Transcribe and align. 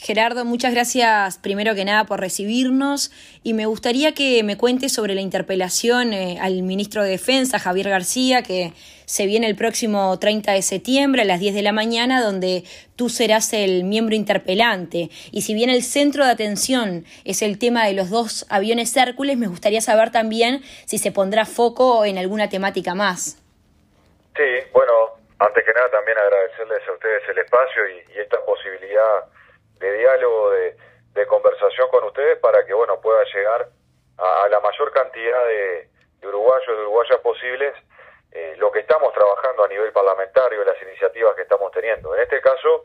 Gerardo, 0.00 0.44
muchas 0.44 0.72
gracias 0.72 1.38
primero 1.38 1.74
que 1.74 1.84
nada 1.84 2.04
por 2.04 2.20
recibirnos 2.20 3.10
y 3.42 3.52
me 3.52 3.66
gustaría 3.66 4.14
que 4.14 4.44
me 4.44 4.56
cuentes 4.56 4.92
sobre 4.92 5.16
la 5.16 5.22
interpelación 5.22 6.12
eh, 6.12 6.38
al 6.40 6.62
ministro 6.62 7.02
de 7.02 7.10
Defensa, 7.10 7.58
Javier 7.58 7.88
García, 7.88 8.44
que 8.44 8.72
se 9.06 9.26
viene 9.26 9.48
el 9.48 9.56
próximo 9.56 10.16
30 10.16 10.52
de 10.52 10.62
septiembre 10.62 11.22
a 11.22 11.24
las 11.24 11.40
10 11.40 11.52
de 11.52 11.62
la 11.62 11.72
mañana, 11.72 12.22
donde 12.22 12.62
tú 12.94 13.08
serás 13.08 13.52
el 13.52 13.82
miembro 13.82 14.14
interpelante. 14.14 15.08
Y 15.32 15.42
si 15.42 15.52
bien 15.52 15.68
el 15.68 15.82
centro 15.82 16.24
de 16.24 16.30
atención 16.30 17.04
es 17.24 17.42
el 17.42 17.58
tema 17.58 17.84
de 17.84 17.94
los 17.94 18.08
dos 18.08 18.46
aviones 18.50 18.96
Hércules, 18.96 19.36
me 19.36 19.48
gustaría 19.48 19.80
saber 19.80 20.12
también 20.12 20.62
si 20.86 20.98
se 20.98 21.10
pondrá 21.10 21.44
foco 21.44 22.04
en 22.04 22.18
alguna 22.18 22.48
temática 22.48 22.94
más. 22.94 23.42
Sí, 24.36 24.44
bueno, 24.72 24.92
antes 25.40 25.64
que 25.64 25.72
nada 25.72 25.90
también 25.90 26.16
agradecerles 26.18 26.88
a 26.88 26.92
ustedes 26.92 27.22
el 27.30 27.38
espacio 27.38 27.82
y 27.88 28.20
esta 28.20 28.36
posibilidad 28.46 29.24
de 29.78 29.92
diálogo, 29.92 30.50
de, 30.50 30.76
conversación 31.26 31.88
con 31.90 32.04
ustedes 32.04 32.38
para 32.38 32.64
que 32.64 32.72
bueno 32.72 33.00
pueda 33.00 33.24
llegar 33.24 33.68
a, 34.18 34.48
la 34.48 34.60
mayor 34.60 34.92
cantidad 34.92 35.44
de, 35.46 35.88
uruguayos, 36.22 36.66
de 36.68 36.82
uruguayas 36.82 37.18
posibles, 37.18 37.74
eh, 38.30 38.54
lo 38.58 38.70
que 38.70 38.80
estamos 38.80 39.12
trabajando 39.12 39.64
a 39.64 39.68
nivel 39.68 39.90
parlamentario, 39.92 40.64
las 40.64 40.80
iniciativas 40.80 41.34
que 41.34 41.42
estamos 41.42 41.72
teniendo. 41.72 42.14
En 42.14 42.22
este 42.22 42.40
caso, 42.40 42.84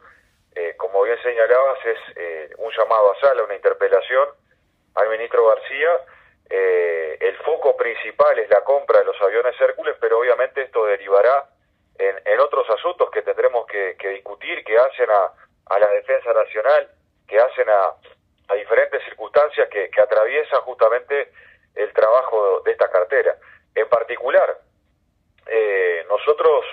eh, 0.56 0.74
como 0.78 1.04
bien 1.04 1.22
señalabas, 1.22 1.78
es 1.86 1.98
eh, 2.16 2.50
un 2.58 2.72
llamado 2.72 3.12
a 3.12 3.20
sala, 3.20 3.44
una 3.44 3.56
interpelación 3.56 4.30
al 4.96 5.10
ministro 5.10 5.46
García. 5.46 5.90
el 6.50 7.38
foco 7.38 7.78
principal 7.78 8.38
es 8.40 8.50
la 8.50 8.64
compra 8.64 9.00
de 9.00 9.06
los 9.06 9.22
aviones 9.22 9.60
Hércules, 9.62 9.96
pero 10.00 10.20
obviamente 10.20 10.64
esto 10.64 10.86
derivará 10.86 11.50
en, 12.00 12.40
otros 12.40 12.68
asuntos 12.70 13.12
que 13.12 13.22
tendremos 13.22 13.66
que 13.68 14.10
discutir, 14.10 14.64
que 14.64 14.76
hacen 14.78 15.10
a, 15.10 15.32
a 15.66 15.80
la 15.80 15.88
defensa 15.90 16.34
nacional, 16.34 16.90
que 17.28 17.40
hacen 17.40 17.70
a, 17.70 17.94
a 18.48 18.54
diferentes 18.56 19.04
circunstancias 19.06 19.68
que, 19.70 19.90
que, 19.90 20.02
atraviesan 20.02 20.62
justamente 20.62 21.32
el 21.76 21.92
trabajo 21.94 22.62
de 22.62 22.72
esta 22.72 22.90
cartera. 22.90 23.36
En 23.74 23.88
particular, 23.90 24.58
eh, 25.48 26.06
nosotros 26.10 26.66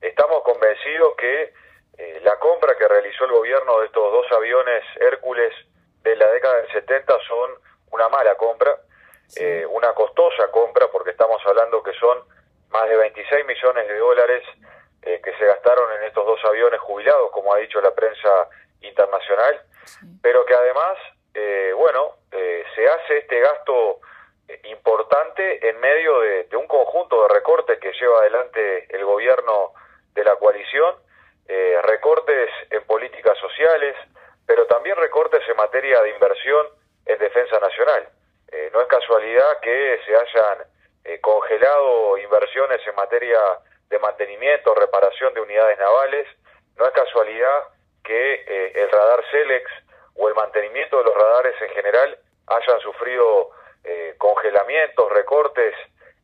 estamos 0.00 0.42
convencidos 0.42 1.14
que 1.16 1.52
eh, 1.98 2.20
la 2.22 2.38
compra 2.38 2.76
que 2.76 2.88
realizó 2.88 3.24
el 3.24 3.32
gobierno 3.32 3.80
de 3.80 3.86
estos 3.86 4.12
dos 4.12 4.26
aviones 4.32 4.82
Hércules 4.96 5.52
de 6.02 6.16
la 6.16 6.30
década 6.30 6.56
del 6.62 6.72
70 6.72 7.14
son 7.28 7.50
una 7.90 8.08
mala 8.08 8.34
compra, 8.36 8.74
eh, 9.36 9.66
una 9.68 9.92
costosa 9.92 10.50
compra, 10.50 10.88
porque 10.90 11.10
estamos 11.10 11.40
hablando 11.44 11.82
que 11.82 11.92
son 11.94 12.18
más 12.70 12.88
de 12.88 12.96
26 12.96 13.46
millones 13.46 13.86
de 13.88 13.98
dólares 13.98 14.44
eh, 15.02 15.18
que 15.24 15.32
se 15.38 15.46
gastaron 15.46 15.90
en 15.96 16.02
estos 16.02 16.26
dos 16.26 16.44
aviones 16.44 16.78
jubilados, 16.80 17.30
como 17.30 17.54
ha 17.54 17.56
dicho 17.56 17.80
la 17.80 17.94
prensa 17.94 18.48
internacional, 18.82 19.62
pero 20.20 20.44
que 20.44 20.54
además, 20.54 20.98
eh, 21.32 21.72
bueno, 21.74 22.16
eh, 22.30 22.64
se 22.74 22.86
hace 22.86 23.18
este 23.18 23.40
gasto 23.40 24.00
importante 24.64 25.66
en 25.66 25.80
medio 25.80 26.20
de, 26.20 26.54
un 26.54 26.66
conjunto 26.66 27.22
de 27.22 27.28
recortes 27.32 27.78
que 27.78 27.92
lleva 27.92 28.18
adelante 28.18 28.94
el 28.94 29.04
gobierno 29.04 29.72
de 30.12 30.24
la 30.24 30.36
coalición, 30.36 30.96
recortes 31.82 32.50
en 32.68 32.82
políticas 32.84 33.38
sociales, 33.38 33.96
pero 34.46 34.66
también 34.66 34.96
recortes 34.96 35.48
en 35.48 35.56
materia 35.56 36.02
de 36.02 36.10
inversión 36.10 36.66
en 37.06 37.18
defensa 37.18 37.58
nacional. 37.60 38.08
no 38.72 38.80
es 38.80 38.86
casualidad 38.88 39.60
que 39.60 40.00
se 40.04 40.16
hayan 40.16 41.20
congelado 41.20 42.18
inversiones 42.18 42.84
en 42.86 42.94
materia 42.96 43.38
de 43.90 43.98
mantenimiento, 43.98 44.74
reparación 44.74 45.34
de 45.34 45.40
unidades 45.40 45.78
navales. 45.78 46.26
No 46.76 46.86
es 46.86 46.92
casualidad 46.92 47.64
que 48.04 48.34
eh, 48.46 48.72
el 48.76 48.90
radar 48.90 49.22
Celex 49.30 49.70
o 50.14 50.28
el 50.28 50.34
mantenimiento 50.34 50.98
de 50.98 51.04
los 51.04 51.14
radares 51.14 51.60
en 51.60 51.68
general 51.70 52.18
hayan 52.46 52.80
sufrido 52.80 53.50
eh, 53.84 54.14
congelamientos, 54.16 55.12
recortes 55.12 55.74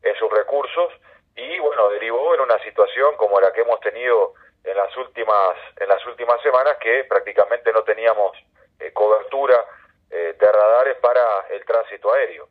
en 0.01 0.15
sus 0.15 0.31
recursos 0.31 0.93
y 1.35 1.59
bueno, 1.59 1.89
derivó 1.89 2.33
en 2.33 2.41
una 2.41 2.57
situación 2.63 3.15
como 3.17 3.39
la 3.39 3.51
que 3.51 3.61
hemos 3.61 3.79
tenido 3.81 4.33
en 4.63 4.75
las 4.75 4.95
últimas 4.97 5.55
en 5.77 5.87
las 5.87 6.03
últimas 6.05 6.41
semanas 6.41 6.77
que 6.79 7.03
prácticamente 7.03 7.71
no 7.71 7.83
teníamos 7.83 8.37
eh, 8.79 8.91
cobertura 8.93 9.63
de 10.09 10.51
radares 10.51 10.95
para 10.97 11.47
el 11.49 11.65
tránsito 11.65 12.13
aéreo. 12.13 12.47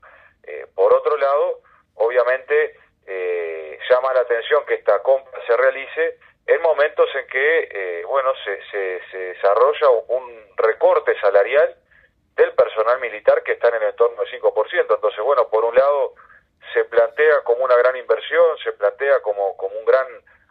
por 0.75 0.93
otro 0.93 1.16
lado, 1.16 1.60
obviamente 1.94 2.76
eh, 3.06 3.78
llama 3.89 4.12
la 4.15 4.21
atención 4.21 4.65
que 4.67 4.75
esta 4.75 5.03
compra 5.03 5.41
se 5.47 5.56
realice 5.56 6.19
en 6.47 6.62
momentos 6.62 7.09
en 7.15 7.27
que 7.27 7.69
eh, 7.71 8.05
bueno 8.06 8.33
se, 8.44 8.61
se, 9.11 9.19
desarrolla 9.19 9.91
un 10.09 10.47
recorte 10.56 11.19
salarial 11.21 11.77
del 12.37 12.53
personal 12.53 13.00
militar 13.00 13.43
que 13.43 13.53
está 13.53 13.69
en 13.69 13.77
el 13.77 13.83
entorno 13.84 14.22
del 14.22 14.41
5%. 14.41 14.94
Entonces, 14.94 15.25
bueno, 15.25 15.49
por 15.49 15.65
un 15.65 15.75
lado 15.75 16.15
se 16.72 16.84
plantea 16.84 17.43
como 17.44 17.65
una 17.65 17.77
gran 17.77 17.97
inversión, 17.97 18.59
se 18.62 18.72
plantea 18.72 19.21
como, 19.21 19.56
como 19.56 19.78
un 19.78 19.84
gran 19.84 20.06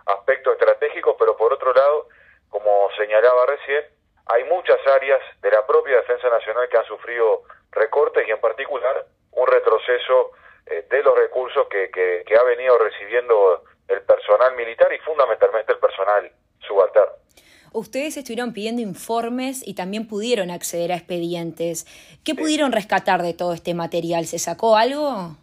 aspecto 0.07 0.51
estratégico, 0.51 1.15
pero 1.17 1.37
por 1.37 1.53
otro 1.53 1.73
lado, 1.73 2.07
como 2.49 2.89
señalaba 2.97 3.45
recién, 3.45 3.85
hay 4.27 4.43
muchas 4.45 4.79
áreas 4.87 5.21
de 5.41 5.51
la 5.51 5.65
propia 5.67 5.97
Defensa 5.97 6.29
Nacional 6.29 6.67
que 6.69 6.77
han 6.77 6.85
sufrido 6.85 7.43
recortes 7.71 8.27
y 8.27 8.31
en 8.31 8.39
particular 8.39 9.05
un 9.31 9.47
retroceso 9.47 10.31
eh, 10.67 10.85
de 10.89 11.03
los 11.03 11.15
recursos 11.15 11.67
que, 11.69 11.89
que, 11.91 12.35
ha 12.35 12.43
venido 12.43 12.77
recibiendo 12.77 13.63
el 13.87 14.01
personal 14.01 14.55
militar 14.55 14.91
y 14.93 14.99
fundamentalmente 14.99 15.73
el 15.73 15.79
personal 15.79 16.31
subalterno. 16.59 17.13
Ustedes 17.71 18.17
estuvieron 18.17 18.53
pidiendo 18.53 18.81
informes 18.81 19.61
y 19.67 19.75
también 19.75 20.07
pudieron 20.07 20.49
acceder 20.49 20.91
a 20.91 20.95
expedientes. 20.95 21.85
¿Qué 22.23 22.33
pudieron 22.33 22.71
rescatar 22.71 23.21
de 23.21 23.33
todo 23.33 23.53
este 23.53 23.73
material? 23.73 24.25
¿Se 24.25 24.39
sacó 24.39 24.77
algo? 24.77 25.35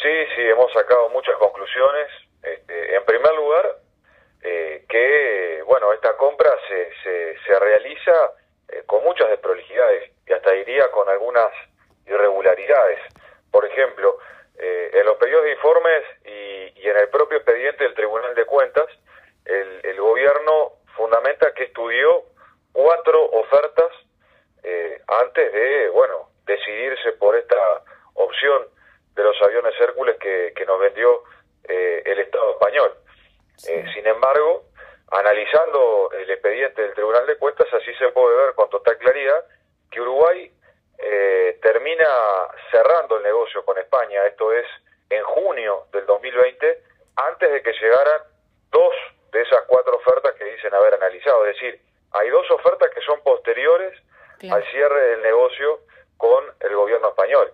Sí, 0.00 0.12
sí, 0.36 0.42
hemos 0.42 0.72
sacado 0.72 1.08
muchas 1.10 1.36
conclusiones. 1.36 2.06
Este, 2.42 2.96
en 2.96 3.04
primer 3.04 3.34
lugar, 3.34 3.78
eh, 4.42 4.84
que 4.88 5.62
bueno, 5.66 5.92
esta 5.92 6.16
compra 6.16 6.50
se, 6.68 6.90
se, 7.02 7.34
se 7.46 7.58
realiza 7.58 8.12
eh, 8.68 8.82
con 8.86 9.02
muchas 9.02 9.28
desprolijidades 9.30 10.10
y 10.26 10.32
hasta 10.32 10.52
diría 10.52 10.90
con 10.90 11.08
algunas 11.08 11.50
irregularidades. 12.06 13.00
Por 13.50 13.66
ejemplo, 13.66 14.16
eh, 14.62 14.90
en 14.92 15.06
los 15.06 15.16
pedidos 15.16 15.42
de 15.44 15.52
informes 15.52 16.04
y, 16.22 16.86
en 16.86 16.96
el 16.96 17.08
propio 17.08 17.38
expediente 17.38 17.82
del 17.82 17.94
Tribunal 17.94 18.34
de 18.34 18.44
Cuentas, 18.44 18.86
el, 19.46 19.98
gobierno 19.98 20.72
fundamenta 20.96 21.54
que 21.54 21.64
estudió 21.64 22.24
cuatro 22.72 23.24
ofertas 23.24 23.88
eh, 24.62 25.00
antes 25.06 25.52
de, 25.52 25.88
bueno, 25.90 26.30
decidirse 26.44 27.12
por 27.12 27.36
esta 27.36 27.56
opción 28.14 28.66
de 29.14 29.22
los 29.22 29.40
aviones 29.42 29.74
Hércules 29.80 30.16
que, 30.18 30.64
nos 30.66 30.78
vendió 30.78 31.22
eh, 31.68 32.02
el 32.04 32.18
Estado 32.18 32.52
español. 32.52 32.92
sin 33.56 34.06
embargo, 34.06 34.64
analizando 35.10 36.10
el 36.12 36.30
expediente 36.30 36.82
del 36.82 36.94
Tribunal 36.94 37.26
de 37.26 37.36
Cuentas, 37.36 37.72
así 37.72 37.94
se 37.94 38.08
puede 38.08 38.36
ver 38.36 38.54
con 38.54 38.68
total 38.68 38.98
claridad 38.98 39.44
que 39.90 40.00
Uruguay 40.00 40.52
eh, 41.02 41.58
termina 41.62 42.06
cerrando 42.70 43.16
el 43.16 43.22
negocio 43.22 43.64
con 43.64 43.78
España, 43.78 44.26
esto 44.26 44.52
es 44.52 44.66
en 45.08 45.22
junio 45.24 45.86
del 45.92 46.04
2020, 46.04 46.82
antes 47.16 47.52
de 47.52 47.62
que 47.62 47.72
llegaran 47.72 48.20
dos 48.70 48.94
de 49.32 49.40
esas 49.40 49.62
cuatro 49.66 49.96
ofertas 49.96 50.34
que 50.34 50.44
dicen 50.44 50.74
haber 50.74 50.94
analizado. 50.94 51.46
Es 51.46 51.54
decir, 51.54 51.80
hay 52.12 52.28
dos 52.28 52.48
ofertas 52.50 52.90
que 52.94 53.00
son 53.00 53.22
posteriores 53.22 53.98
al 54.50 54.62
cierre 54.70 55.00
del 55.08 55.22
negocio 55.22 55.80
con 56.18 56.44
el 56.60 56.74
gobierno 56.76 57.08
español. 57.08 57.50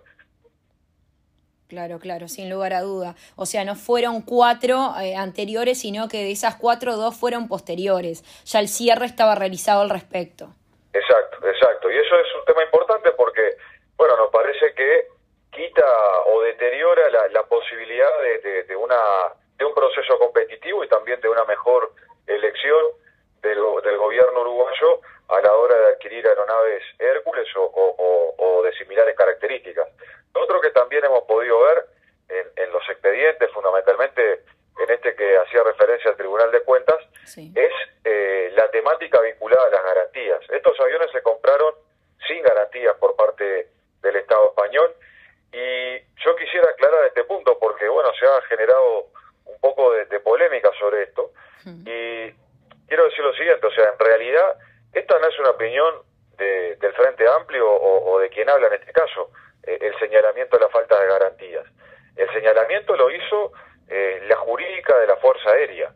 Claro, 2.07 2.29
sin 2.29 2.49
lugar 2.49 2.73
a 2.73 2.83
duda. 2.83 3.17
O 3.35 3.47
sea, 3.47 3.65
no 3.65 3.75
fueron 3.75 4.23
cuatro 4.23 4.95
eh, 5.03 5.17
anteriores, 5.17 5.81
sino 5.81 6.07
que 6.07 6.19
de 6.19 6.31
esas 6.31 6.55
cuatro, 6.55 6.95
dos 6.95 7.19
fueron 7.19 7.49
posteriores. 7.49 8.23
Ya 8.45 8.61
el 8.61 8.69
cierre 8.69 9.07
estaba 9.07 9.35
realizado 9.35 9.81
al 9.81 9.91
respecto. 9.91 10.55
Exacto, 10.93 11.45
exacto. 11.49 11.91
Y 11.91 11.99
eso 11.99 12.15
es 12.15 12.29
un 12.39 12.45
tema 12.45 12.63
importante 12.63 13.11
porque, 13.11 13.57
bueno, 13.97 14.17
nos 14.19 14.31
parece 14.31 14.73
que 14.75 15.09
quita 15.51 15.85
o 16.27 16.43
deteriora 16.43 17.11
la, 17.33 17.43
posibilidad 17.43 18.13
de, 18.23 18.63
de, 18.63 18.77
una, 18.77 18.97
de 19.59 19.65
un 19.65 19.75
proceso 19.75 20.17
competitivo 20.21 20.85
y 20.85 20.89
también 20.89 21.21
de 21.21 21.29
una 21.29 21.45
mejor 21.45 21.93
elección 22.29 22.85
del, 23.43 23.59
del 23.83 23.99
gobierno 23.99 24.43
uruguayo 24.43 25.01
a 25.29 25.41
la 25.41 25.53
hora 25.55 25.75
de 25.75 25.87
adquirir 25.89 26.25
aeronaves 26.27 26.83
Hércules 26.99 27.49
o, 27.57 28.35
o, 28.39 28.63
de 28.63 28.73
similares 28.75 29.17
características. 29.17 29.89
Otro 30.35 30.61
que 30.61 30.71
también 30.71 31.05
hemos 31.05 31.25
podido 31.25 31.59
ver 31.61 31.87
en, 32.29 32.47
en 32.57 32.73
los 32.73 32.83
expedientes, 32.89 33.51
fundamentalmente 33.53 34.43
en 34.79 34.91
este 34.91 35.15
que 35.15 35.37
hacía 35.39 35.63
referencia 35.63 36.11
al 36.11 36.17
Tribunal 36.17 36.51
de 36.51 36.61
Es 37.55 37.73
eh, 38.05 38.53
la 38.57 38.71
temática 38.71 39.21
vinculada 39.21 39.67
a 39.67 39.71
las 39.71 39.85
garantías. 39.85 40.41
Estos 40.49 40.79
aviones 40.81 41.11
se 41.13 41.23
compraron 41.23 41.75
sin 42.27 42.43
garantías 42.43 42.97
por 42.97 43.17
parte 43.17 43.69
del 44.01 44.17
Estado 44.17 44.49
español 44.51 44.95
y 45.53 45.99
yo 46.25 46.37
quisiera 46.37 46.71
aclarar 46.71 47.07
este 47.07 47.25
punto 47.25 47.59
porque, 47.59 47.89
bueno, 47.89 48.11
se 48.19 48.27
ha 48.27 48.41
generado 48.49 49.07
un 49.45 49.61
poco 49.61 49.93
de, 49.93 50.21
polémica 50.21 50.71
sobre 50.79 51.05
esto 51.05 51.31
y 51.65 52.31
quiero 52.87 53.05
decir 53.05 53.25
lo 53.25 53.33
siguiente, 53.35 53.67
o 53.67 53.71
sea, 53.73 53.91
en 53.93 53.99
realidad 53.99 54.57
esta 54.93 55.19
no 55.19 55.27
es 55.27 55.39
una 55.39 55.51
opinión 55.51 55.95
del 56.37 56.93
Frente 56.93 57.27
Amplio 57.29 57.69
o, 57.69 58.19
de 58.21 58.29
quien 58.29 58.49
habla 58.49 58.69
en 58.69 58.75
este 58.75 58.93
caso, 58.93 59.31
eh, 59.63 59.79
el 59.81 59.99
señalamiento 59.99 60.57
de 60.57 60.65
la 60.65 60.69
falta 60.69 61.01
de 61.01 61.07
garantías. 61.07 61.65
El 62.15 62.31
señalamiento 62.33 62.97
lo 62.97 63.11
hizo 63.11 63.53
eh, 63.89 64.23
la 64.29 64.37
jurídica 64.37 64.99
de 64.99 65.07
la 65.07 65.17
Fuerza 65.17 65.51
Aérea 65.51 65.93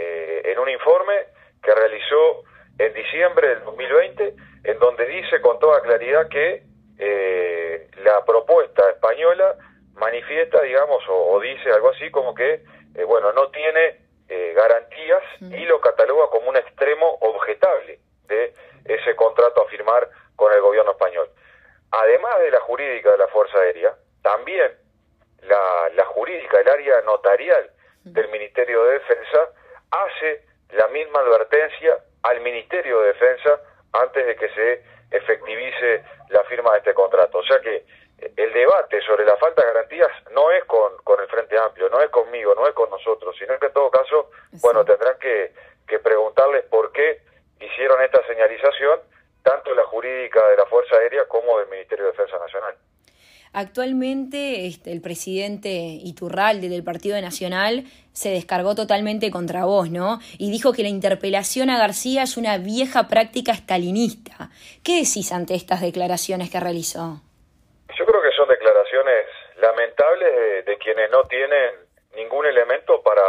eh, 0.00 0.52
en 0.52 0.58
un 0.58 0.68
informe 0.68 1.14
que 1.62 1.74
realizó 1.74 2.44
en 2.78 2.94
diciembre 2.94 3.48
del 3.48 3.64
2020, 3.64 4.34
en 4.64 4.78
donde 4.78 5.06
dice 5.06 5.40
con 5.40 5.58
toda 5.58 5.80
claridad 5.80 6.28
que 6.28 6.62
la 8.02 8.24
propuesta 8.24 8.90
española 8.90 9.56
manifiesta, 9.94 10.60
digamos, 10.62 11.02
o, 11.08 11.38
dice 11.40 11.70
algo 11.70 11.90
así 11.90 12.10
como 12.10 12.34
que, 12.34 12.62
bueno, 13.06 13.32
no 13.32 13.48
tiene 13.50 14.00
garantías 14.54 15.22
y 15.40 15.64
lo 15.66 15.80
cataloga 15.80 16.28
como 16.30 16.48
un 16.48 16.56
extremo 16.56 17.18
objetable 17.20 18.00
de 18.26 18.52
ese 18.84 19.14
contrato 19.16 19.62
a 19.62 19.68
firmar 19.68 20.08
con 20.36 20.52
el 20.52 20.60
gobierno 20.60 20.92
español. 20.92 21.28
Además 21.90 22.38
de 22.40 22.50
la 22.50 22.60
jurídica 22.60 23.12
de 23.12 23.18
la 23.18 23.28
Fuerza 23.28 23.58
Aérea, 23.58 23.94
también 24.22 24.72
la, 25.42 25.90
la 25.94 26.04
jurídica, 26.06 26.60
el 26.60 26.68
área 26.68 27.00
notarial 27.02 27.70
del 28.04 28.28
Ministerio 28.28 28.84
de 28.84 28.92
Defensa, 28.94 29.48
hace 29.90 30.44
la 30.70 30.88
misma 30.88 31.20
advertencia 31.20 31.98
al 32.22 32.40
Ministerio 32.40 33.00
de 33.00 33.08
Defensa 33.08 33.60
antes 33.92 34.26
de 34.26 34.36
que 34.36 34.48
se 34.50 34.82
efectivice 35.10 36.04
la 36.28 36.44
firma 36.44 36.72
de 36.72 36.78
este 36.78 36.94
contrato. 37.18 37.38
O 37.38 37.44
sea 37.44 37.60
que 37.60 37.84
eh, 38.18 38.32
el 38.36 38.52
debate 38.52 39.00
sobre 39.02 39.24
la 39.24 39.36
falta 39.36 39.62
de 39.62 39.72
garantías 39.72 40.08
no 40.32 40.50
es 40.50 40.64
con, 40.64 40.96
con 41.04 41.20
el 41.20 41.28
Frente 41.28 41.58
Amplio, 41.58 41.88
no 41.88 42.00
es 42.00 42.10
conmigo, 42.10 42.54
no 42.54 42.66
es 42.66 42.74
con 42.74 42.90
nosotros, 42.90 43.34
sino 43.38 43.58
que 43.58 43.66
en 43.66 43.72
todo 43.72 43.90
caso, 43.90 44.30
bueno, 44.62 44.84
tendrán 44.84 45.18
que, 45.18 45.52
que 45.86 45.98
preguntarles 45.98 46.64
por 46.66 46.92
qué 46.92 47.20
hicieron 47.60 48.02
esta 48.02 48.24
señalización 48.26 49.00
tanto 49.42 49.74
la 49.74 49.84
jurídica 49.84 50.46
de 50.48 50.56
la 50.56 50.66
Fuerza 50.66 50.96
Aérea 50.96 51.26
como 51.26 51.58
del 51.58 51.68
Ministerio 51.68 52.06
de 52.06 52.10
Defensa 52.12 52.38
Nacional. 52.38 52.76
Actualmente 53.52 54.66
este, 54.66 54.92
el 54.92 55.00
presidente 55.00 55.70
Iturralde 55.70 56.68
del 56.68 56.84
Partido 56.84 57.18
Nacional 57.20 57.84
se 58.18 58.30
descargó 58.30 58.74
totalmente 58.74 59.30
contra 59.30 59.64
vos, 59.64 59.90
¿no? 59.90 60.18
Y 60.38 60.50
dijo 60.50 60.72
que 60.72 60.82
la 60.82 60.88
interpelación 60.88 61.70
a 61.70 61.78
García 61.78 62.24
es 62.24 62.36
una 62.36 62.58
vieja 62.58 63.06
práctica 63.08 63.52
estalinista. 63.52 64.50
¿Qué 64.84 65.04
decís 65.04 65.30
ante 65.30 65.54
estas 65.54 65.80
declaraciones 65.80 66.50
que 66.50 66.58
realizó? 66.58 67.22
Yo 67.96 68.04
creo 68.06 68.22
que 68.22 68.32
son 68.36 68.48
declaraciones 68.48 69.26
lamentables 69.60 70.66
de, 70.66 70.78
quienes 70.78 71.10
no 71.10 71.22
tienen 71.24 71.74
ningún 72.16 72.46
elemento 72.46 73.02
para, 73.02 73.22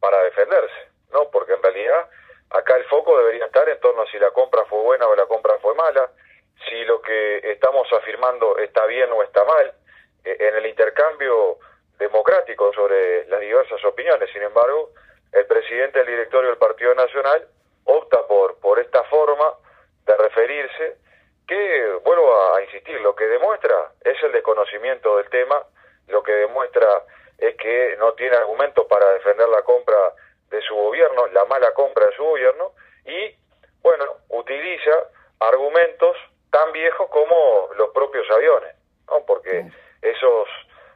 para 0.00 0.22
defenderse, 0.22 0.90
¿no? 1.12 1.30
Porque 1.30 1.54
en 1.54 1.62
realidad 1.62 2.06
Acá 2.52 2.76
el 2.76 2.84
foco 2.84 3.16
debería 3.16 3.46
estar 3.46 3.66
en 3.68 3.80
torno 3.80 4.02
a 4.02 4.06
si 4.10 4.18
la 4.18 4.30
compra 4.30 4.64
fue 4.66 4.78
buena 4.82 5.06
o 5.06 5.16
la 5.16 5.24
compra 5.24 5.54
fue 5.62 5.74
mala, 5.74 6.10
si 6.68 6.84
lo 6.84 7.00
que 7.00 7.38
estamos 7.50 7.90
afirmando 7.92 8.58
está 8.58 8.84
bien 8.86 9.10
o 9.10 9.22
está 9.22 9.42
mal, 9.44 9.72
eh, 10.24 10.36
en 10.38 10.56
el 10.56 10.66
intercambio 10.66 11.58
democrático 11.98 12.72
sobre 12.72 13.26
las 13.26 13.40
diversas 13.40 13.84
opiniones. 13.84 14.30
Sin 14.32 14.42
embargo, 14.42 14.90
el 15.32 15.46
presidente 15.46 16.00
del 16.00 16.08
directorio 16.08 16.50
del 16.50 16.58
Partido 16.58 16.94
Nacional 16.94 17.46
opta 17.84 18.26
por, 18.26 18.58
por 18.58 18.78
esta 18.78 19.02
forma 19.04 19.54
de 20.06 20.16
referirse 20.16 20.96
que, 21.46 22.00
vuelvo 22.04 22.54
a 22.54 22.62
insistir, 22.62 23.00
lo 23.00 23.14
que 23.14 23.26
demuestra 23.26 23.92
es 24.04 24.22
el 24.22 24.32
desconocimiento 24.32 25.16
del 25.16 25.28
tema, 25.30 25.62
lo 26.08 26.22
que 26.22 26.32
demuestra 26.32 27.02
es 27.38 27.56
que 27.56 27.96
no 27.98 28.12
tiene 28.14 28.36
argumentos 28.36 28.86
para 28.86 29.10
defender 29.12 29.48
la 29.48 29.62
compra 29.62 29.98
de 30.50 30.60
su 30.62 30.74
gobierno, 30.74 31.26
la 31.28 31.44
mala 31.46 31.72
compra 31.72 32.06
de 32.06 32.16
su 32.16 32.24
gobierno, 32.24 32.72
y, 33.04 33.36
bueno, 33.82 34.04
utiliza 34.28 35.08
argumentos 35.40 36.16
tan 36.50 36.70
viejos 36.72 37.08
como 37.08 37.70
los 37.76 37.90
propios 37.90 38.30
aviones, 38.30 38.74
¿no? 39.08 39.24
Porque 39.26 39.66
esos, 40.02 40.48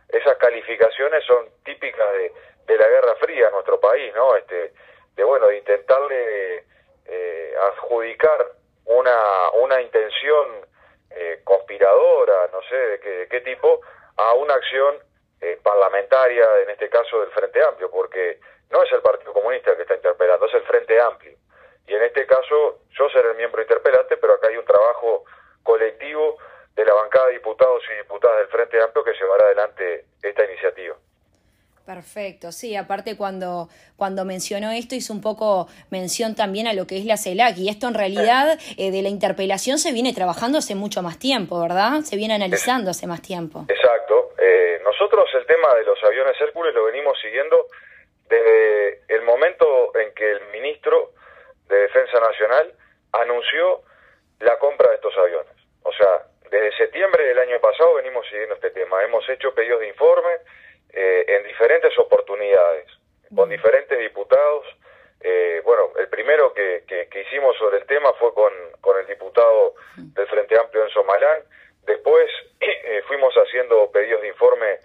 esas 0.08 0.36
calificaciones 0.38 1.24
son 1.24 1.46
típicas 1.64 2.12
de, 2.12 2.32
de 2.66 2.78
la 2.78 2.88
Guerra 2.88 3.14
Fría 3.16 3.46
en 3.46 3.52
nuestro 3.52 3.80
país, 3.80 4.14
¿no? 4.14 4.36
Este, 4.36 4.72
de, 5.14 5.24
bueno, 5.24 5.46
de 5.48 5.58
intentarle 5.58 6.64
eh, 7.06 7.54
adjudicar 7.72 8.46
una, 8.84 9.50
una 9.54 9.80
intención 9.80 10.66
eh, 11.10 11.40
conspiradora, 11.44 12.48
no 12.52 12.60
sé 12.62 12.76
de 12.76 13.00
qué, 13.00 13.10
de 13.10 13.28
qué 13.28 13.40
tipo, 13.40 13.80
a 14.16 14.34
una 14.34 14.54
acción 14.54 14.96
eh, 15.40 15.58
parlamentaria, 15.62 16.44
en 16.62 16.70
este 16.70 16.88
caso 16.88 17.20
del 17.20 17.30
Frente 17.30 17.62
Amplio, 17.62 17.90
porque 17.90 18.38
no 18.70 18.82
es 18.82 18.92
el 18.92 19.00
Partido 19.00 19.32
Comunista 19.32 19.76
que 19.76 19.82
está 19.82 19.94
interpelando, 19.94 20.46
es 20.46 20.54
el 20.54 20.62
Frente 20.62 21.00
Amplio. 21.00 21.36
Y 21.86 21.94
en 21.94 22.02
este 22.02 22.26
caso 22.26 22.80
yo 22.90 23.08
seré 23.10 23.30
el 23.30 23.36
miembro 23.36 23.62
interpelante, 23.62 24.16
pero 24.16 24.34
acá 24.34 24.48
hay 24.48 24.56
un 24.56 24.64
trabajo 24.64 25.24
colectivo 25.62 26.36
de 26.76 26.84
la 26.84 26.94
bancada 26.94 27.28
de 27.28 27.34
diputados 27.34 27.82
y 27.92 27.96
diputadas 28.02 28.38
del 28.38 28.48
Frente 28.48 28.80
Amplio 28.82 29.02
que 29.02 29.12
llevará 29.14 29.46
adelante 29.46 30.04
esta 30.22 30.44
iniciativa. 30.44 30.94
Perfecto, 31.86 32.50
sí, 32.50 32.74
aparte 32.74 33.16
cuando, 33.16 33.68
cuando 33.96 34.24
mencionó 34.24 34.72
esto 34.72 34.96
hizo 34.96 35.12
un 35.12 35.22
poco 35.22 35.68
mención 35.88 36.34
también 36.34 36.66
a 36.66 36.72
lo 36.72 36.84
que 36.86 36.98
es 36.98 37.04
la 37.04 37.16
CELAC 37.16 37.56
y 37.58 37.68
esto 37.68 37.86
en 37.86 37.94
realidad 37.94 38.58
eh, 38.76 38.90
de 38.90 39.02
la 39.02 39.08
interpelación 39.08 39.78
se 39.78 39.92
viene 39.92 40.12
trabajando 40.12 40.58
hace 40.58 40.74
mucho 40.74 41.00
más 41.02 41.20
tiempo, 41.20 41.60
¿verdad? 41.62 42.02
Se 42.02 42.16
viene 42.16 42.34
analizando 42.34 42.90
hace 42.90 43.06
más 43.06 43.22
tiempo. 43.22 43.66
Exacto, 43.68 44.32
eh, 44.36 44.80
nosotros 44.82 45.30
el 45.34 45.46
tema 45.46 45.74
de 45.76 45.84
los 45.84 46.02
aviones 46.02 46.34
Hércules 46.40 46.74
lo 46.74 46.86
venimos 46.86 47.16
siguiendo 47.20 47.68
desde 48.28 49.02
el 49.06 49.22
momento 49.22 49.96
en 49.96 50.12
que 50.12 50.28
el 50.28 50.40
ministro 50.50 51.12
de 51.68 51.76
Defensa 51.82 52.18
Nacional 52.18 52.74
anunció 53.12 53.82
la 54.40 54.58
compra 54.58 54.88
de 54.90 54.96
estos 54.96 55.16
aviones. 55.16 55.52
O 55.84 55.92
sea, 55.92 56.26
desde 56.50 56.76
septiembre 56.76 57.24
del 57.28 57.38
año 57.38 57.60
pasado 57.60 57.94
venimos 57.94 58.26
siguiendo 58.26 58.56
este 58.56 58.70
tema. 58.70 59.02
Hemos 59.02 59.28
hecho 59.28 59.54
pedidos 59.54 59.80
de 59.80 59.88
informe 59.88 60.32
eh, 60.92 61.24
en 61.28 61.42
diferentes 61.44 61.96
oportunidades, 61.98 62.86
con 63.34 63.48
diferentes 63.48 63.98
diputados. 63.98 64.66
Eh, 65.20 65.60
bueno, 65.64 65.92
el 65.98 66.08
primero 66.08 66.52
que, 66.52 66.84
que, 66.86 67.20
hicimos 67.20 67.56
sobre 67.58 67.78
el 67.78 67.86
tema 67.86 68.12
fue 68.14 68.32
con, 68.34 68.52
con 68.80 68.98
el 68.98 69.06
diputado 69.06 69.74
del 69.96 70.26
Frente 70.26 70.58
Amplio 70.58 70.84
en 70.84 70.90
Somalán. 70.90 71.42
Después 72.06 72.30
eh, 72.60 73.02
fuimos 73.08 73.34
haciendo 73.34 73.90
pedidos 73.90 74.22
de 74.22 74.28
informe 74.28 74.78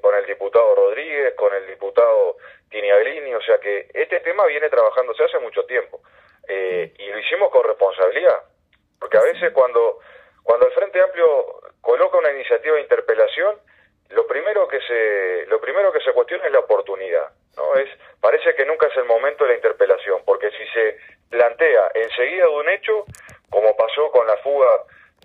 con 0.00 0.14
el 0.14 0.24
diputado 0.24 0.74
Rodríguez, 0.74 1.34
con 1.34 1.52
el 1.54 1.66
diputado 1.66 2.36
Tiniaglini, 2.70 3.34
o 3.34 3.42
sea 3.42 3.58
que 3.58 3.88
este 3.92 4.20
tema 4.20 4.46
viene 4.46 4.70
trabajándose 4.70 5.22
hace 5.24 5.38
mucho 5.38 5.66
tiempo 5.66 6.00
eh, 6.48 6.94
y 6.98 7.06
lo 7.08 7.18
hicimos 7.18 7.50
con 7.50 7.62
responsabilidad, 7.62 8.42
porque 8.98 9.18
a 9.18 9.22
veces 9.22 9.52
cuando, 9.52 9.98
cuando 10.42 10.66
el 10.66 10.72
Frente 10.72 10.98
Amplio 11.02 11.60
coloca 11.82 12.16
una 12.16 12.32
iniciativa 12.32 12.76
de 12.76 12.82
interpelación, 12.82 13.56
lo 14.10 14.26
primero 14.26 14.66
que 14.66 14.80
se 14.80 15.44
lo 15.48 15.60
primero 15.60 15.92
que 15.92 16.00
se 16.00 16.12
cuestiona 16.12 16.46
es 16.46 16.52
la 16.52 16.60
oportunidad, 16.60 17.28
¿no? 17.56 17.74
Es 17.74 17.90
parece 18.20 18.54
que 18.54 18.64
nunca 18.64 18.86
es 18.86 18.96
el 18.96 19.04
momento 19.04 19.44
de 19.44 19.50
la 19.50 19.56
interpelación, 19.56 20.22
porque 20.24 20.50
si 20.52 20.66
se 20.68 20.96
plantea 21.28 21.90
enseguida 21.94 22.44
de 22.44 22.50
un 22.50 22.68
hecho, 22.70 23.04
como 23.50 23.76
pasó 23.76 24.10
con 24.10 24.26
la 24.26 24.36
fuga 24.38 24.68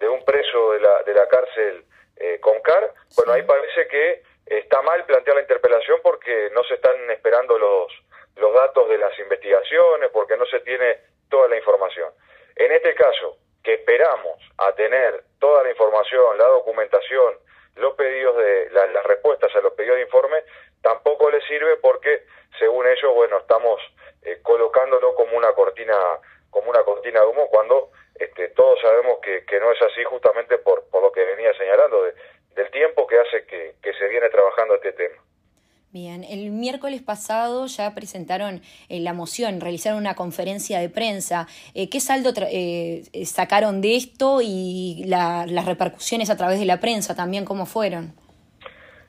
de 0.01 0.09
un 0.09 0.25
preso 0.25 0.73
de 0.73 0.79
la 0.81 1.03
de 1.03 1.13
la 1.13 1.27
cárcel 1.27 1.85
eh, 2.17 2.39
con 2.41 2.59
CAR, 2.61 2.93
bueno, 3.15 3.31
ahí 3.33 3.43
parece 3.43 3.87
que 3.87 4.23
está 4.45 4.81
mal 4.81 5.05
plantear 5.05 5.35
la 5.35 5.43
interpelación 5.43 5.99
porque 6.03 6.49
no 6.53 6.63
se 6.63 6.73
están 6.73 7.09
esperando 7.09 7.57
los, 7.57 7.91
los 8.35 8.53
datos 8.53 8.89
de 8.89 8.97
las 8.97 9.17
investigaciones, 9.19 10.09
porque 10.11 10.35
no 10.35 10.45
se 10.45 10.59
tiene 10.61 10.97
toda 11.29 11.47
la 11.47 11.57
información. 11.57 12.11
En 12.55 12.71
este 12.71 12.93
caso, 12.95 13.37
que 13.63 13.75
esperamos 13.75 14.37
a 14.57 14.73
tener 14.73 15.23
toda 15.39 15.63
la 15.63 15.69
información, 15.69 16.37
la 16.37 16.45
documentación, 16.45 17.35
los 17.75 17.93
pedidos 17.93 18.35
de 18.37 18.69
las 18.71 19.05
respuestas 19.05 19.55
a 19.55 19.61
los 19.61 19.73
pedidos 19.73 19.97
de 19.97 20.03
informe, 20.03 20.43
tampoco 20.81 21.29
le 21.29 21.41
sirve 21.41 21.77
porque, 21.77 22.23
según 22.59 22.87
ellos, 22.87 23.13
bueno, 23.13 23.37
estamos 23.37 23.79
eh, 24.23 24.39
colocándolo 24.43 25.15
como 25.15 25.37
una 25.37 25.53
cortina, 25.53 25.95
como 26.49 26.69
una 26.69 26.83
cortina 26.83 27.21
de 27.21 27.27
humo 27.27 27.47
cuando 27.49 27.91
este, 28.15 28.49
todos 28.49 28.79
sabemos 28.81 29.19
que, 29.21 29.45
que 29.45 29.59
no 29.59 29.71
es 29.71 29.81
así 30.01 30.03
justamente 30.05 30.57
por, 30.57 30.83
por 30.89 31.03
lo 31.03 31.11
que 31.11 31.23
venía 31.23 31.53
señalando 31.57 32.03
de 32.03 32.13
del 32.55 32.69
tiempo 32.71 33.07
que 33.07 33.17
hace 33.17 33.45
que, 33.45 33.93
se 33.93 34.07
viene 34.07 34.29
trabajando 34.29 34.75
este 34.75 34.93
tema. 34.93 35.15
Bien, 35.91 36.23
el 36.23 36.51
miércoles 36.51 37.01
pasado 37.01 37.65
ya 37.67 37.93
presentaron 37.93 38.61
eh, 38.89 38.99
la 38.99 39.13
moción, 39.13 39.59
realizaron 39.59 39.99
una 39.99 40.15
conferencia 40.15 40.79
de 40.79 40.89
prensa. 40.89 41.47
Eh, 41.75 41.89
¿Qué 41.89 41.99
saldo 41.99 42.31
eh, 42.49 43.03
sacaron 43.25 43.81
de 43.81 43.95
esto 43.95 44.39
y 44.41 45.03
las 45.05 45.65
repercusiones 45.65 46.29
a 46.29 46.37
través 46.37 46.59
de 46.59 46.65
la 46.65 46.79
prensa 46.79 47.15
también, 47.15 47.45
cómo 47.45 47.65
fueron? 47.65 48.13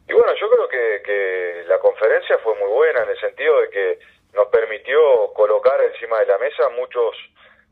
Y 0.09 0.13
bueno, 0.13 0.33
yo 0.41 0.51
creo 0.51 0.69
que, 0.69 1.03
que 1.05 1.65
la 1.69 1.79
conferencia 1.79 2.39
fue 2.39 2.55
muy 2.57 2.69
buena 2.69 3.05
en 3.05 3.11
el 3.11 3.21
sentido 3.21 3.61
de 3.61 3.71
que 3.71 3.99
nos 4.35 4.49
permitió 4.49 5.33
colocar 5.35 5.81
encima 5.83 6.19
de 6.19 6.27
la 6.27 6.39
mesa 6.39 6.69
muchos, 6.77 7.17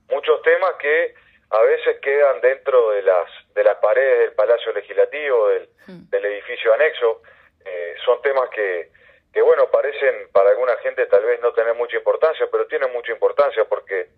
muchos 0.08 0.40
temas 0.42 0.72
que 0.80 1.14
a 1.50 1.62
veces 1.62 1.98
quedan 2.00 2.40
dentro 2.40 2.90
de 2.90 3.02
las 3.02 3.28
de 3.54 3.64
las 3.64 3.76
paredes 3.78 4.20
del 4.20 4.32
Palacio 4.32 4.72
Legislativo, 4.72 5.48
del, 5.48 5.68
hmm. 5.86 6.10
del 6.10 6.24
edificio 6.26 6.72
anexo. 6.72 7.22
Eh, 7.64 7.94
son 8.04 8.22
temas 8.22 8.48
que, 8.50 8.90
que, 9.32 9.42
bueno, 9.42 9.68
parecen 9.70 10.28
para 10.32 10.50
alguna 10.50 10.76
gente 10.78 11.06
tal 11.06 11.24
vez 11.24 11.40
no 11.40 11.52
tener 11.52 11.74
mucha 11.74 11.96
importancia, 11.96 12.46
pero 12.50 12.66
tienen 12.66 12.92
mucha 12.92 13.12
importancia 13.12 13.64
porque 13.64 14.08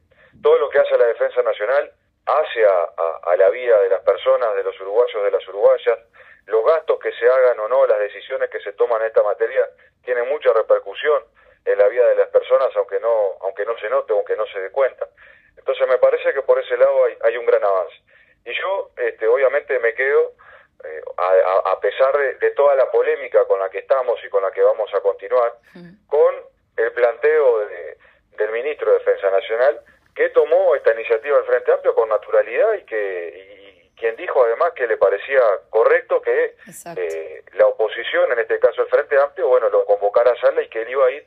todo 0.42 0.58
lo 0.58 0.68
que 0.68 0.78
hace 0.78 0.96
la 0.96 1.06
Defensa 1.06 1.42
Nacional 1.42 1.92
hace 2.26 2.64
a, 2.64 3.36
la 3.36 3.50
vida 3.50 3.80
de 3.80 3.88
las 3.88 4.02
personas, 4.02 4.54
de 4.54 4.62
los 4.62 4.78
uruguayos, 4.80 5.24
de 5.24 5.30
las 5.30 5.46
uruguayas, 5.48 5.98
los 6.46 6.64
gastos 6.64 6.98
que 7.00 7.12
se 7.12 7.28
hagan 7.28 7.58
o 7.60 7.68
no, 7.68 7.86
las 7.86 7.98
decisiones 7.98 8.50
que 8.50 8.60
se 8.60 8.72
toman 8.72 9.00
en 9.02 9.08
esta 9.08 9.22
materia, 9.22 9.68
tienen 10.04 10.28
mucha 10.28 10.52
repercusión 10.52 11.24
en 11.64 11.78
la 11.78 11.88
vida 11.88 12.06
de 12.08 12.16
las 12.16 12.28
personas, 12.28 12.68
aunque 12.76 13.00
no, 13.00 13.36
aunque 13.40 13.64
no 13.64 13.76
se 13.78 13.88
note, 13.88 14.12
aunque 14.12 14.36
no 14.36 14.46
se 14.46 14.60
dé 14.60 14.70
cuenta. 14.70 15.08
Entonces 15.56 15.88
me 15.88 15.98
parece 15.98 16.32
que 16.32 16.42
por 16.42 16.58
ese 16.58 16.76
lado 16.76 17.04
hay, 17.04 17.16
hay 17.24 17.36
un 17.36 17.46
gran 17.46 17.62
avance. 17.62 17.96
Y 18.44 18.52
yo, 18.54 18.90
este, 18.96 19.26
obviamente, 19.26 19.78
me 19.78 19.94
quedo, 19.94 20.32
eh, 20.84 21.02
a, 21.16 21.78
pesar 21.80 22.16
de, 22.40 22.50
toda 22.52 22.74
la 22.74 22.90
polémica 22.90 23.44
con 23.44 23.60
la 23.60 23.70
que 23.70 23.78
estamos 23.78 24.18
y 24.24 24.28
con 24.28 24.42
la 24.42 24.50
que 24.50 24.62
vamos 24.62 24.92
a 24.94 25.00
continuar, 25.00 25.54
con 26.08 26.34
el 26.76 26.92
planteo 26.92 27.66
del 28.36 28.50
ministro 28.50 28.90
de 28.90 28.98
Defensa 28.98 29.30
Nacional, 29.30 29.80
que 30.14 30.28
tomó 30.30 30.74
esta 30.74 30.92
iniciativa 30.92 31.36
del 31.36 31.46
Frente 31.46 31.72
Amplio 31.72 31.94
con 31.94 32.08
naturalidad 32.08 32.74
y 32.74 32.84
que 32.84 33.92
quien 33.96 34.16
dijo 34.16 34.44
además 34.44 34.72
que 34.74 34.88
le 34.88 34.96
parecía 34.96 35.40
correcto 35.70 36.20
que 36.20 36.56
eh, 36.96 37.44
la 37.52 37.66
oposición, 37.66 38.32
en 38.32 38.40
este 38.40 38.58
caso 38.58 38.82
el 38.82 38.88
Frente 38.88 39.16
Amplio, 39.16 39.46
bueno, 39.46 39.68
lo 39.68 39.84
convocara 39.84 40.32
a 40.32 40.40
sala 40.40 40.60
y 40.62 40.68
que 40.68 40.82
él 40.82 40.90
iba 40.90 41.06
a 41.06 41.10
ir 41.12 41.24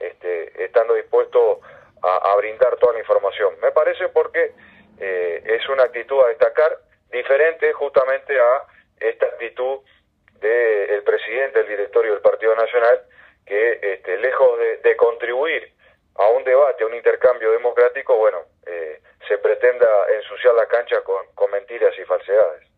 este, 0.00 0.64
estando 0.64 0.94
dispuesto 0.94 1.60
a, 2.06 2.36
brindar 2.36 2.76
toda 2.76 2.94
la 2.94 3.00
información. 3.00 3.54
Me 3.60 3.72
parece 3.72 4.08
porque 4.08 4.52
eh, 5.00 5.42
es 5.44 5.68
una 5.68 5.84
actitud 5.84 6.20
a 6.22 6.28
destacar 6.28 6.78
diferente 7.10 7.72
justamente 7.72 8.38
a 8.38 8.64
esta 9.00 9.26
actitud 9.26 9.80
del 10.40 11.02
presidente 11.02 11.60
del 11.60 11.68
directorio 11.68 12.12
del 12.12 12.22
Partido 12.22 12.54
Nacional, 12.54 13.02
que 13.44 13.78
este, 13.82 14.18
lejos 14.18 14.58
de, 14.82 14.96
contribuir 14.96 15.72
a 16.16 16.28
un 16.28 16.44
debate, 16.44 16.84
a 16.84 16.86
un 16.86 16.94
intercambio 16.94 17.52
democrático, 17.52 18.16
bueno, 18.16 18.42
eh, 18.66 19.00
se 19.28 19.38
pretenda 19.38 19.86
ensuciar 20.14 20.54
la 20.54 20.66
cancha 20.66 21.02
con 21.02 21.50
mentiras 21.50 21.94
y 21.98 22.04
falsedades. 22.04 22.75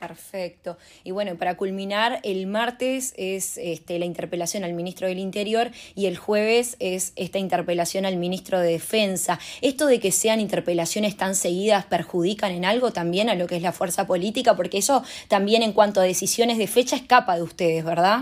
Perfecto. 0.00 0.78
Y 1.04 1.10
bueno, 1.10 1.36
para 1.38 1.58
culminar, 1.58 2.20
el 2.24 2.46
martes 2.46 3.12
es 3.18 3.58
este, 3.58 3.98
la 3.98 4.06
interpelación 4.06 4.64
al 4.64 4.72
ministro 4.72 5.06
del 5.06 5.18
Interior 5.18 5.66
y 5.94 6.06
el 6.06 6.16
jueves 6.16 6.78
es 6.80 7.12
esta 7.16 7.36
interpelación 7.36 8.06
al 8.06 8.16
ministro 8.16 8.58
de 8.60 8.72
Defensa. 8.72 9.38
¿Esto 9.60 9.84
de 9.84 10.00
que 10.00 10.10
sean 10.10 10.40
interpelaciones 10.40 11.18
tan 11.18 11.34
seguidas 11.34 11.84
perjudican 11.84 12.52
en 12.52 12.64
algo 12.64 12.92
también 12.92 13.28
a 13.28 13.34
lo 13.34 13.46
que 13.46 13.56
es 13.56 13.62
la 13.62 13.72
fuerza 13.72 14.06
política? 14.06 14.56
Porque 14.56 14.78
eso 14.78 15.02
también 15.28 15.62
en 15.62 15.74
cuanto 15.74 16.00
a 16.00 16.04
decisiones 16.04 16.56
de 16.56 16.66
fecha 16.66 16.96
escapa 16.96 17.36
de 17.36 17.42
ustedes, 17.42 17.84
¿verdad? 17.84 18.20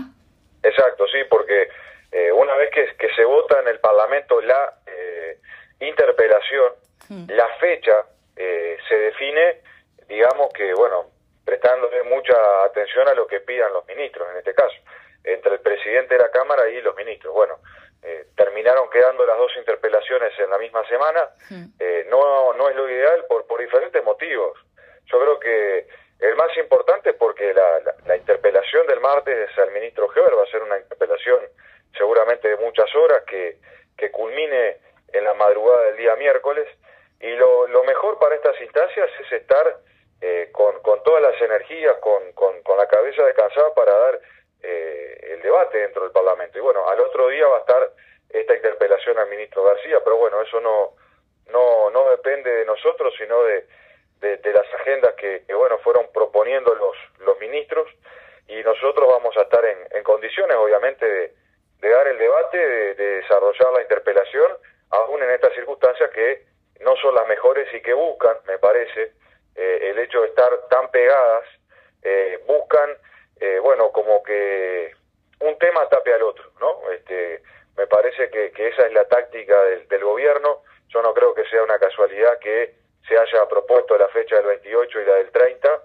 Exacto, 0.61 1.05
sí, 1.07 1.19
porque 1.29 1.69
eh, 2.11 2.29
una 2.33 2.55
vez 2.55 2.71
que, 2.71 3.07
se 3.15 3.23
vota 3.23 3.57
en 3.61 3.69
el 3.69 3.79
Parlamento 3.79 4.41
la 4.41 4.73
eh, 4.85 5.37
interpelación, 5.79 6.73
hmm. 7.07 7.25
la 7.29 7.47
fecha 7.57 8.05
eh, 8.35 8.77
se 8.85 8.95
define, 8.95 9.61
digamos 10.09 10.51
que, 10.53 10.73
bueno, 10.73 11.18
prestándole 11.49 12.03
mucha 12.03 12.63
atención 12.63 13.07
a 13.07 13.15
lo 13.15 13.25
que 13.25 13.39
pidan 13.39 13.73
los 13.73 13.83
ministros, 13.87 14.29
en 14.29 14.37
este 14.37 14.53
caso, 14.53 14.75
entre 15.23 15.53
el 15.53 15.59
presidente 15.61 16.13
de 16.13 16.21
la 16.21 16.29
Cámara 16.29 16.69
y 16.69 16.79
los 16.81 16.95
ministros. 16.95 17.33
Bueno, 17.33 17.57
eh, 18.03 18.27
terminaron 18.37 18.87
quedando 18.91 19.25
las 19.25 19.35
dos 19.35 19.51
interpelaciones 19.57 20.31
en 20.37 20.47
la 20.51 20.59
misma 20.59 20.87
semana. 20.87 21.27
Eh, 21.79 22.05
no, 22.07 22.53
no 22.53 22.69
es 22.69 22.75
lo 22.75 22.87
ideal 22.87 23.25
por, 23.27 23.47
por 23.47 23.59
diferentes 23.59 24.03
motivos. 24.03 24.59
Yo 25.05 25.19
creo 25.19 25.39
que 25.39 25.87
el 26.19 26.35
más 26.35 26.55
importante 26.55 27.09
es 27.09 27.15
porque 27.15 27.51
la, 27.51 27.79
la, 28.05 28.15
interpelación 28.15 28.85
del 28.85 28.99
martes 28.99 29.49
al 29.57 29.71
ministro 29.71 30.07
Heber 30.15 30.37
va 30.37 30.43
a 30.43 30.51
ser 30.51 30.61
una 30.61 30.77
interpelación 30.77 31.39
seguramente 31.97 32.47
de 32.47 32.57
muchas 32.57 32.93
horas 32.93 33.23
que, 33.25 33.57
que 33.97 34.11
culmine 34.11 34.77
en 35.13 35.23
la 35.23 35.33
madrugada 35.33 35.85
del 35.85 35.97
día 35.97 36.15
miércoles. 36.15 36.67
Y 37.19 37.31
lo, 37.31 37.67
lo 37.67 37.83
mejor 37.85 38.19
para 38.19 38.35
estas 38.35 38.61
instancias 38.61 39.09
es 39.19 39.31
estar 39.31 39.79
eh, 40.21 40.49
con, 40.51 40.81
con, 40.81 41.01
todas 41.03 41.21
las 41.21 41.41
energías, 41.41 41.97
con, 41.99 42.31
con, 42.33 42.77
la 42.77 42.87
cabeza 42.87 43.23
descansada 43.25 43.73
para 43.73 43.93
dar 43.93 44.19
eh, 44.63 45.17
el 45.33 45.41
debate 45.41 45.77
dentro 45.77 46.03
del 46.03 46.11
Parlamento. 46.11 46.57
Y 46.57 46.61
bueno, 46.61 46.87
al 46.87 46.99
otro 46.99 47.27
día 47.29 47.47
va 47.47 47.57
a 47.57 47.59
estar 47.59 47.91
esta 48.29 48.55
interpelación 48.55 49.17
al 49.17 49.29
ministro 49.29 49.63
García, 49.63 49.99
pero 50.03 50.17
bueno, 50.17 50.41
eso 50.41 50.59
no, 50.59 50.93
no, 51.51 51.89
no 51.89 52.09
depende 52.11 52.51
de 52.51 52.65
nosotros, 52.65 53.13
sino 53.17 53.43
de, 53.43 53.65
de, 54.19 54.53
las 54.53 54.73
agendas 54.75 55.15
que, 55.15 55.43
bueno, 55.53 55.77
fueron 55.79 56.11
proponiendo 56.13 56.73
los, 56.75 56.95
los 57.19 57.39
ministros 57.39 57.87
y 58.47 58.61
nosotros 58.63 59.07
vamos 59.09 59.35
a 59.37 59.41
estar 59.43 59.63
en, 59.65 59.77
en 59.91 60.03
condiciones, 60.03 60.57
obviamente, 60.57 61.05
de, 61.05 61.33
de 61.79 61.89
dar 61.89 62.07
el 62.07 62.17
debate, 62.17 62.57
de, 62.57 62.93
de 62.95 63.05
desarrollar 63.21 63.73
la 63.73 63.81
interpelación, 63.81 64.51
aún 64.91 65.23
en 65.23 65.29
estas 65.31 65.53
circunstancias 65.53 66.09
que 66.11 66.43
no 66.81 66.95
son 66.97 67.15
las 67.15 67.27
mejores 67.27 67.67
y 67.73 67.81
que 67.81 67.93
buscan, 67.93 68.37
me 68.47 68.57
parece, 68.57 69.13
eh, 69.55 69.89
el 69.91 69.99
hecho 69.99 70.21
de 70.21 70.27
estar 70.27 70.49
tan 70.69 70.89
pegadas, 70.91 71.45
eh, 72.03 72.41
buscan, 72.47 72.89
eh, 73.39 73.59
bueno, 73.59 73.91
como 73.91 74.23
que 74.23 74.91
un 75.41 75.57
tema 75.57 75.87
tape 75.89 76.13
al 76.13 76.23
otro, 76.23 76.51
¿no? 76.59 76.89
Este, 76.91 77.41
me 77.77 77.87
parece 77.87 78.29
que, 78.29 78.51
esa 78.55 78.85
es 78.85 78.93
la 78.93 79.05
táctica 79.05 79.61
del, 79.63 79.87
del, 79.87 80.03
gobierno. 80.03 80.63
Yo 80.89 81.01
no 81.01 81.13
creo 81.13 81.33
que 81.33 81.45
sea 81.45 81.63
una 81.63 81.79
casualidad 81.79 82.39
que 82.39 82.75
se 83.07 83.17
haya 83.17 83.47
propuesto 83.47 83.97
la 83.97 84.07
fecha 84.09 84.35
del 84.37 84.47
28 84.47 85.01
y 85.01 85.05
la 85.05 85.15
del 85.15 85.31
30, 85.31 85.83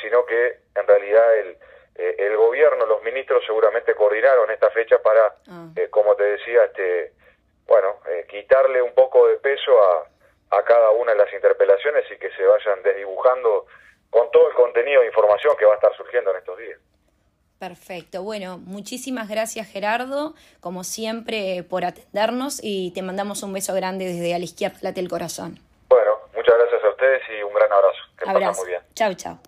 sino 0.00 0.24
que 0.24 0.58
en 0.76 0.86
realidad 0.86 1.36
el, 1.38 1.56
el 1.96 2.36
gobierno, 2.36 2.86
los 2.86 3.02
ministros 3.02 3.44
seguramente 3.44 3.94
coordinaron 3.94 4.50
esta 4.50 4.70
fecha 4.70 4.98
para, 5.02 5.34
ah. 5.48 5.68
como 5.90 6.14
te 6.14 6.24
decía, 6.24 6.64
este, 6.64 7.12
bueno, 7.66 8.00
quitarle 8.28 8.80
un 8.80 8.94
poco 8.94 9.26
de 9.26 9.36
peso 9.36 9.72
a, 9.82 10.06
a 10.58 10.64
cada 10.64 10.90
una 10.90 11.12
de 11.12 11.18
las 11.18 11.32
interpelaciones 11.32 12.04
y 12.10 12.18
que 12.18 12.30
se 12.30 12.44
vayan 12.44 12.82
desdibujando 12.82 13.66
con 14.10 14.30
todo 14.30 14.48
el 14.48 14.54
contenido 14.54 15.00
de 15.00 15.08
información 15.08 15.56
que 15.56 15.64
va 15.64 15.72
a 15.72 15.74
estar 15.76 15.96
surgiendo 15.96 16.30
en 16.30 16.36
estos 16.38 16.58
días. 16.58 16.78
Perfecto. 17.58 18.22
Bueno, 18.22 18.58
muchísimas 18.58 19.28
gracias 19.28 19.68
Gerardo, 19.70 20.34
como 20.60 20.84
siempre, 20.84 21.62
por 21.62 21.84
atendernos 21.84 22.60
y 22.62 22.92
te 22.92 23.02
mandamos 23.02 23.42
un 23.42 23.52
beso 23.52 23.74
grande 23.74 24.04
desde 24.06 24.34
a 24.34 24.38
la 24.38 24.44
izquierda, 24.44 24.78
late 24.82 25.00
el 25.00 25.08
corazón. 25.08 25.58
Bueno, 25.88 26.18
muchas 26.34 26.54
gracias 26.58 26.84
a 26.84 26.90
ustedes 26.90 27.22
y 27.30 27.42
un 27.42 27.54
gran 27.54 27.72
abrazo. 27.72 27.98
Que 28.18 28.28
abrazo. 28.28 28.60
muy 28.62 28.70
bien. 28.70 28.82
Chau, 28.94 29.14
chau. 29.14 29.38